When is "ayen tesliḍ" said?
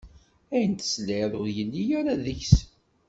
0.55-1.31